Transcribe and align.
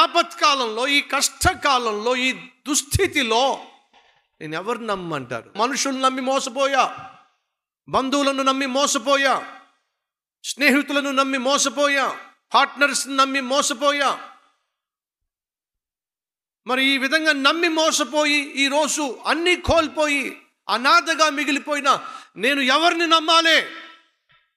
ఆపత్కాలంలో 0.00 0.88
ఈ 0.88 1.00
కష్టకాలంలో 1.00 2.16
ఈ 2.16 2.32
దుస్థితిలో 2.68 3.64
నేను 4.40 4.54
ఎవరు 4.54 4.78
నమ్మంటారు? 4.78 5.52
మనుషులను 5.56 6.00
నమ్మి 6.00 6.22
మోసపోయా? 6.22 7.10
బంధువులను 7.88 8.42
నమ్మి 8.42 8.66
మోసపోయా? 8.66 9.60
స్నేహితులను 10.44 11.10
నమ్మి 11.10 11.38
మోసపోయా? 11.38 12.18
పార్ట్నర్స్ 12.54 13.08
నమ్మి 13.08 13.40
మోసపోయా? 13.40 14.30
మరి 16.66 16.84
ఈ 16.84 16.98
విధంగా 16.98 17.32
నమ్మి 17.32 17.68
మోసపోయి 17.68 18.36
ఈరోజు 18.36 19.18
అన్నీ 19.26 19.56
కోల్పోయి 19.56 20.42
అనాథగా 20.68 21.30
మిగిలిపోయిన 21.30 22.06
నేను 22.36 22.60
ఎవరిని 22.60 23.06
నమ్మాలి? 23.06 23.66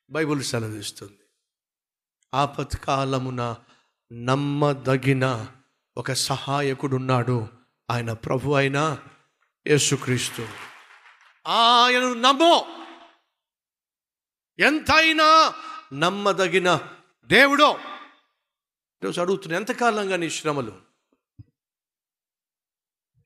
బైబుల్ 0.09 0.43
సెలవిస్తుంది. 0.43 1.19
ఆపత్కాలమున 2.33 3.55
నమ్మదగిన 4.13 5.47
ఒక 5.97 6.13
సహాయకుడు 6.13 6.95
ఉన్నాడు 6.95 7.47
ఆయన 7.89 8.13
ప్రభు 8.13 8.51
అయిన 8.51 8.97
యేసుక్రీస్తు. 9.67 10.47
ఆయనను 11.47 12.13
నమ్మో. 12.13 12.65
ఎంతైనా 14.59 15.53
నమ్మదగిన 15.93 16.79
దేవుడో. 17.25 17.71
ఈరోజు 19.03 19.21
అడుగుతున్నా 19.21 19.59
ఎంతకాలంగా 19.59 20.15
నీ 20.15 20.29
శ్రమలు? 20.29 20.73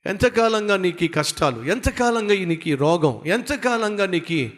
ఎంతకాలంగా 0.06 0.78
నీకు 0.78 1.04
ఈ 1.04 1.08
కష్టాలు? 1.08 1.64
ఎంతకాలంగా 1.64 2.46
నీకు 2.46 2.70
ఈ 2.70 2.76
రోగం? 2.76 3.26
ఎంతకాలంగా 3.26 4.06
నీకు 4.06 4.50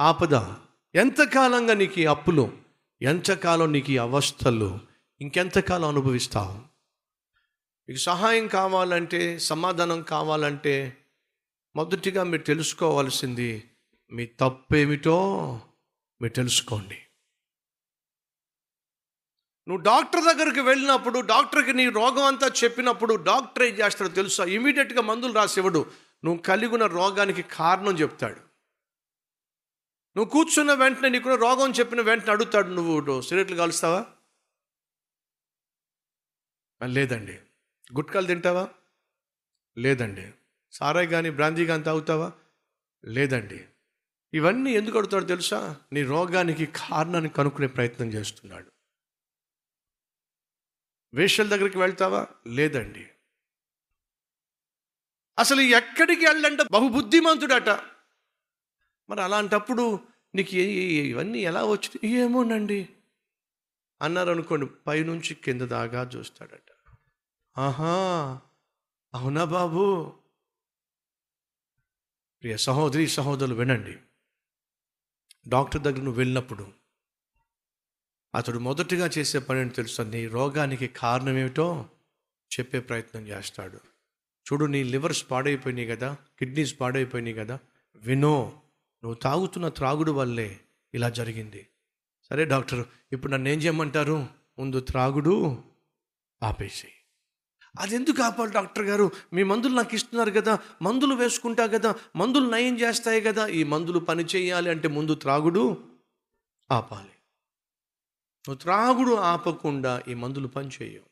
ఆపద? 0.00 0.34
ఎంతకాలంగా 0.94 1.74
నీకు 1.74 2.08
అప్పులు? 2.08 2.58
ఎంతకాలం 3.02 3.72
నీకు 3.72 4.00
అవస్థలు? 4.00 4.95
ఇంకెంతకాలం 5.20 5.88
అనుభవిస్తావు? 5.88 6.58
మీకు 7.88 7.98
సహాయం 7.98 8.46
కావాలంటే 8.46 9.38
సమాధానం 9.38 10.02
కావాలంటే 10.02 10.96
మొదటిగా 11.76 12.22
మీరు 12.22 12.42
తెలుసుకోవాల్సింది 12.42 13.70
మీ 14.12 14.26
తప్పేమిటో 14.26 15.16
మీరు 16.22 16.32
తెలుసుకోండి. 16.32 17.02
నువ్వు 19.68 19.82
డాక్టర్ 19.82 20.24
దగ్గరికి 20.24 20.60
వెళ్ళినప్పుడు 20.60 21.20
డాక్టర్కి 21.20 21.72
నీ 21.72 21.88
రోగం 21.88 22.24
అంతా 22.24 22.50
చెప్పినప్పుడు 22.64 23.14
డాక్టర్ 23.14 23.64
ఏం 23.64 23.74
చేస్తాడో 23.74 24.10
తెలుసా? 24.10 24.44
ఇమీడియట్గా 24.44 25.00
మందులు 25.00 25.32
రాసివ్వడు 25.32 25.86
నువ్వు 26.24 26.42
కలిగి 26.42 26.72
ఉన్న 26.72 26.86
రోగానికి 26.86 27.42
కారణం 27.42 27.98
చెప్తాడు. 27.98 28.40
నువ్వు 30.16 30.30
కూర్చున్న 30.30 30.72
వెంటనే 30.72 31.08
నీకున్న 31.08 31.34
రోగం 31.34 31.70
చెప్పిన 31.70 32.00
వెంటనే 32.00 32.30
అడుగుతాడు 32.30 32.68
నువ్వు 32.68 33.20
సిగరెట్లు 33.20 33.56
కాలుస్తావా? 33.56 34.06
లేదండి. 36.84 37.32
గుట్కాలు 37.94 38.26
తింటావా? 38.26 38.68
లేదండి. 39.78 40.32
సారాయి 40.72 41.06
కానీ 41.06 41.30
బ్రాందీ 41.30 41.66
కానీ 41.66 41.82
తాగుతావా? 41.82 42.32
లేదండి. 43.04 43.66
ఇవన్నీ 44.34 44.72
ఎందుకు 44.72 44.98
అడుగుతాడు 44.98 45.24
తెలుసా? 45.24 45.76
నీ 45.92 46.02
రోగానికి 46.02 46.66
కారణాన్ని 46.66 47.30
కనుక్కునే 47.30 47.66
ప్రయత్నం 47.66 48.08
చేస్తున్నాడు. 48.08 48.72
వేషల 51.14 51.48
దగ్గరికి 51.48 51.78
వెళ్తావా? 51.78 52.26
లేదండి. 52.46 53.08
అసలు 55.38 55.60
ఎక్కడికి 55.60 56.26
వెళ్ళంటే 56.26 56.64
బహుబుద్ధిమంతుడట. 56.72 57.68
మరి 59.08 59.22
అలాంటప్పుడు 59.22 60.06
నీకు 60.34 60.54
ఏ- 60.54 61.08
ఇవన్నీ 61.10 61.38
ఎలా 61.38 61.64
వచ్చినాయి 61.64 62.14
ఏమోనండి. 62.14 62.95
అన్నారు 64.02 64.30
అనుకోండి 64.30 64.66
పైనుంచి 64.66 65.34
కింద 65.34 65.62
దాకా 65.62 66.10
చూస్తాడట. 66.16 66.70
ఆహా! 67.58 67.94
అవునా 69.14 69.44
బాబు? 69.44 70.12
ప్రియ 72.40 72.56
సహోదరి 72.56 73.08
సహోదరులు 73.08 73.54
వినండి. 73.54 73.98
డాక్టర్ 75.48 75.82
దగ్గర 75.82 75.98
నువ్వు 75.98 76.18
వెళ్ళినప్పుడు 76.18 76.68
అతడు 78.34 78.58
మొదటిగా 78.58 79.06
చేసే 79.06 79.38
పని 79.38 79.70
తెలుస్తుంది 79.70 80.16
నీ 80.16 80.26
రోగానికి 80.26 80.88
కారణం 80.88 81.38
ఏమిటో 81.38 81.88
చెప్పే 82.58 82.80
ప్రయత్నం 82.80 83.26
చేస్తాడు. 83.26 83.80
చూడు 84.46 84.64
నీ 84.64 84.84
లివర్స్ 84.84 85.30
పాడైపోయినాయి 85.30 85.88
కదా 85.88 86.16
కిడ్నీస్ 86.38 86.80
పాడైపోయినాయి 86.80 87.36
కదా 87.36 87.58
వినో. 87.96 88.62
నువ్వు 89.04 89.14
తాగుతున్న 89.14 89.68
త్రాగుడు 89.68 90.12
వల్లే 90.12 90.60
ఇలా 90.94 91.08
జరిగింది. 91.10 91.68
సరే 92.30 92.44
డాక్టర్ 92.44 92.84
ఇప్పుడు 93.12 93.32
నన్ను 93.32 93.48
ఏం 93.48 93.58
చేయమంటారు? 93.58 94.26
ముందు 94.58 94.80
త్రాగుడు 94.80 95.62
ఆపేసి 96.42 96.92
అది 97.78 97.94
ఎందుకు 97.94 98.22
ఆపాలి 98.22 98.52
డాక్టర్ 98.52 98.84
గారు? 98.84 99.10
మీ 99.32 99.42
మందులు 99.42 99.74
నాకు 99.74 99.94
ఇస్తున్నారు 99.94 100.30
కదా 100.30 100.58
మందులు 100.82 101.14
వేసుకుంటా 101.14 101.66
కదా 101.66 101.94
మందులు 102.16 102.50
నయం 102.50 102.80
చేస్తాయి 102.80 103.20
కదా 103.20 103.46
ఈ 103.46 103.64
మందులు 103.64 103.98
పని 103.98 104.24
చేయాలి 104.24 104.70
అంటే 104.70 104.88
ముందు 104.88 105.14
త్రాగుడు 105.14 105.64
ఆపాలి. 106.70 107.16
నువ్వు 108.44 108.54
త్రాగుడు 108.54 109.14
ఆపకుండా 109.14 110.02
ఈ 110.08 110.14
మందులు 110.14 110.48
పనిచేయవు 110.48 111.08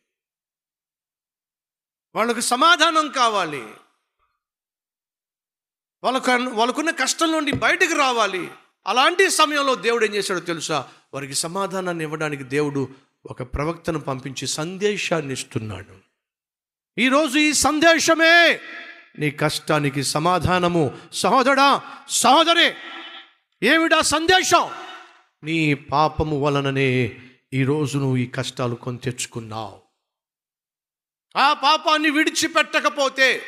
వాళ్ళకు 2.15 2.41
సమాధానం 2.41 3.09
కావాలి. 3.09 3.65
వాళ్ళకు 6.05 6.31
వాళ్ళకున్న 6.55 6.91
కష్టం 6.91 7.33
నుండి 7.33 7.53
బయటకు 7.53 7.95
రావాలి. 7.99 8.51
అలాంటి 8.87 9.31
సమయంలో 9.31 9.75
దేవుడు 9.75 10.05
ఏం 10.05 10.15
చేశాడో 10.15 10.41
తెలుసా? 10.41 10.79
వారికి 11.15 11.35
సమాధానాన్ని 11.35 12.05
ఇవ్వడానికి 12.05 12.45
దేవుడు 12.45 12.89
ఒక 13.27 13.43
ప్రవక్తను 13.43 13.99
పంపించి 13.99 14.47
సందేశాన్ని 14.47 15.33
ఇస్తున్నాడు. 15.33 15.97
ఈరోజు 16.99 17.39
ఈ 17.39 17.53
సందేశమే 17.53 18.61
నీ 19.19 19.31
కష్టానికి 19.31 20.03
సమాధానము. 20.03 20.99
సహోదరా 21.13 21.83
సహోదరే 22.09 22.77
ఏమిటా 23.63 24.01
సందేశం? 24.01 24.71
నీ 25.45 25.75
పాపము 25.75 26.41
వలననే 26.41 27.21
ఈరోజు 27.55 27.99
నువ్వు 27.99 28.17
ఈ 28.17 28.27
కష్టాలు 28.27 28.75
కొని 28.75 28.99
తెచ్చుకున్నావు. 28.99 29.83
ఆ 31.39 31.53
పాపాన్ని 31.53 32.11
విడిచిపెట్టకపోతే 32.11 33.43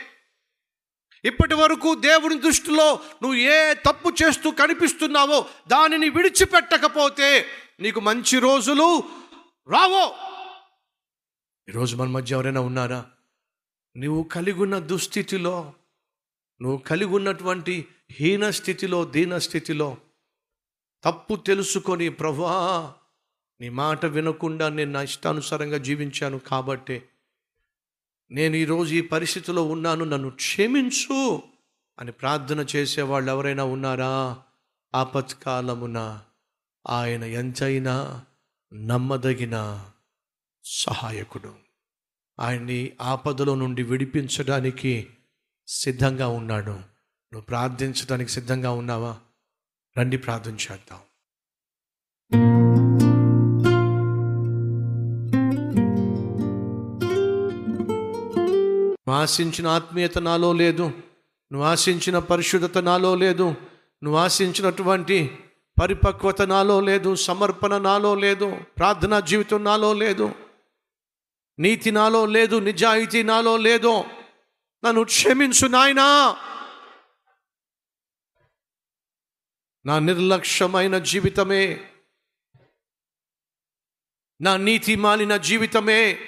ఇప్పటి 1.27 1.55
వరకు 1.55 1.95
దేవుని 1.95 2.39
దృష్టిలో 2.39 2.87
నువ్వు 3.23 3.37
ఏ 3.37 3.75
తప్పు 3.75 4.13
చేస్తూ 4.23 4.51
కనిపిస్తున్నావో 4.51 5.39
దానిని 5.69 6.09
విడిచిపెట్టకపోతే 6.09 7.29
నీకు 7.81 8.01
మంచి 8.01 8.39
రోజులు 8.39 8.89
రావో. 9.69 10.05
ఈరోజు 11.69 11.97
మన 11.97 12.09
మధ్య 12.09 12.35
ఎవరైనా 12.35 12.61
ఉన్నారా? 12.61 13.05
నువ్వు 13.97 14.23
కలిగి 14.23 14.63
ఉన్న 14.63 14.79
దుస్థితిలో 14.79 15.75
నువ్వు 16.61 16.79
కలిగి 16.79 17.15
ఉన్నటువంటి 17.15 17.75
హీన 18.11 18.51
స్థితిలో 18.51 19.05
దీన 19.05 19.39
స్థితిలో 19.39 19.97
తప్పు 21.05 21.35
తెలుసుకొని 21.37 22.09
ప్రభా 22.09 22.55
నీ 23.61 23.69
మాట 23.69 24.07
వినకుండా 24.07 24.69
నేను 24.69 24.93
నా 24.93 25.03
ఇష్టానుసారంగా 25.03 25.79
జీవించాను 25.79 26.39
కాబట్టి 26.39 27.03
నేను 28.31 28.57
ఈరోజు 28.57 28.95
ఈ 28.95 29.01
పరిస్థితిలో 29.01 29.67
ఉన్నాను 29.67 30.05
నన్ను 30.05 30.31
క్షమించు 30.31 31.43
అని 31.99 32.13
ప్రార్థన 32.13 32.67
చేసేవాళ్ళు 32.77 33.33
ఎవరైనా 33.33 33.65
ఉన్నారా? 33.65 34.43
ఆపత్కాలమున 34.95 36.23
ఆయన 36.89 37.25
ఎంతైనా 37.25 38.25
నమ్మదగిన 38.75 39.87
సహాయకుడు. 40.65 41.55
ఆయన్ని 42.41 42.93
ఆపదలో 43.01 43.55
నుండి 43.55 43.83
విడిపించడానికి 43.83 45.11
సిద్ధంగా 45.69 46.29
ఉన్నాడు. 46.29 46.71
నువ్వు 46.71 47.41
ప్రార్థించడానికి 47.41 48.31
సిద్ధంగా 48.31 48.71
ఉన్నావా? 48.71 49.19
రండి 49.99 50.17
ప్రార్థన 50.17 50.53
చేద్దాం. 50.53 50.99
నువ్వు 59.17 59.25
ఆశించిన 59.25 59.67
ఆత్మీయత 59.67 60.19
నాలో 60.19 60.53
లేదు. 60.53 60.83
నువ్వు 61.53 61.63
ఆశించిన 61.63 62.19
పరిశుద్ధత 62.19 62.79
నాలో 62.79 63.15
లేదు. 63.15 63.55
నువ్వు 64.03 64.17
ఆశించినటువంటి 64.17 65.45
పరిపక్వత 65.83 66.43
నాలో 66.43 66.81
లేదు. 66.81 67.15
సమర్పణ 67.15 67.79
నాలో 67.79 68.15
లేదు. 68.15 68.61
ప్రార్థనా 68.79 69.21
జీవితం 69.21 69.65
నాలో 69.65 69.93
లేదు. 69.93 70.35
నీతి 71.59 71.91
నాలో 71.91 72.27
లేదు. 72.27 72.57
నిజాయితీ 72.57 73.23
నాలో 73.23 73.57
లేదు. 73.57 74.05
నన్ను 74.85 75.05
క్షమించు 75.05 75.69
నాయనా. 75.69 76.37
నా 79.87 79.99
నిర్లక్ష్యమైన 79.99 80.99
జీవితమే. 80.99 81.91
నా 84.41 84.57
నీతి 84.57 84.97
మాలిన 84.97 85.37
జీవితమే. 85.37 86.19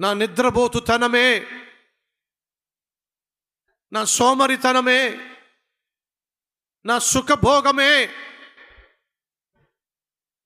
నా 0.00 0.12
నిద్రపోతుతనమే. 0.12 1.46
నా 3.92 4.04
సోమరితనమే. 4.04 5.30
నా 6.86 6.98
సుఖభోగమే. 6.98 8.08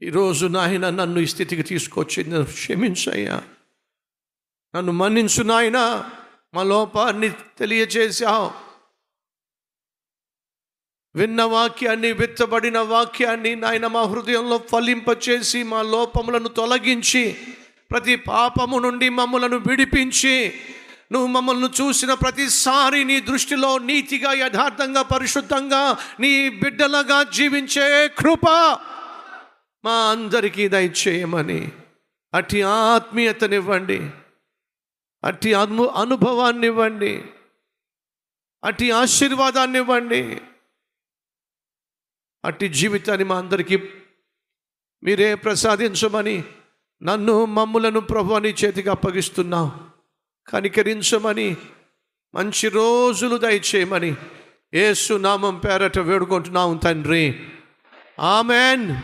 ఈరోజు 0.03 0.47
నాయన 0.47 0.91
నన్ను 0.91 1.21
ఈ 1.21 1.27
స్థితికి 1.27 1.63
తీసుకొచ్చి 1.63 2.25
నన్ను 2.25 2.45
క్షమించయ్యా. 2.45 3.43
నన్ను 4.77 4.93
మన్నించు 4.93 5.43
నాయన. 5.43 6.11
మా 6.55 6.63
లోపాన్ని 6.63 7.31
తెలియచేశావు. 7.31 8.69
విన్న 11.15 11.43
వాక్యాన్ని 11.43 12.13
విత్తబడిన 12.13 12.79
వాక్యాన్ని 12.79 13.57
నాయన 13.57 13.87
మా 13.87 14.03
హృదయంలో 14.03 14.59
ఫలింపచేసి 14.59 15.63
మా 15.63 15.83
లోపములను 15.83 16.49
తొలగించి 16.49 17.55
ప్రతి 17.91 18.17
పాపము 18.17 18.79
నుండి 18.79 19.09
మమ్మలను 19.09 19.57
విడిపించి 19.57 20.61
నువ్వు 21.13 21.27
మమ్మల్ని 21.27 21.69
చూసిన 21.69 22.15
ప్రతిసారి 22.15 23.05
నీ 23.05 23.21
దృష్టిలో 23.21 23.79
నీతిగా 23.79 24.33
యథార్థంగా 24.33 25.03
పరిశుద్ధంగా 25.03 25.97
నీ 26.21 26.49
బిడ్డలుగా 26.49 27.23
జీవించే 27.23 28.09
కృప 28.09 28.49
మా 29.85 30.11
అందరికీ 30.11 30.69
దయచేయమని. 30.69 31.73
అట్టి 32.35 32.63
ఆత్మీయతనివ్వండి. 32.63 34.11
అట్టి 35.25 35.55
అను 35.55 35.87
అనుభవాన్ని 35.87 36.67
ఇవ్వండి 36.67 37.25
అట్టి 38.65 38.91
ఆశీర్వాదాన్ని 38.91 39.79
ఇవ్వండి 39.79 40.41
అట్టి 42.45 42.69
జీవితాన్ని 42.69 43.25
మా 43.25 43.39
అందరికీ 43.39 43.77
మీరే 45.03 45.35
ప్రసాదించమని 45.35 46.45
నన్ను 47.03 47.45
మమ్ములను 47.45 48.01
ప్రభు 48.01 48.35
అని 48.35 48.49
చేతికి 48.49 48.91
అప్పగిస్తున్నావు. 48.91 49.73
కనికరించమని 50.51 51.57
మంచి 52.35 52.69
రోజులు 52.69 53.37
దయచేయమని 53.37 54.15
ఏసు 54.75 55.15
నామం 55.15 55.59
పేరట 55.59 55.99
వేడుకుంటున్నాం 55.99 56.77
తండ్రి. 56.77 57.41
ఆమెన్. 58.21 58.97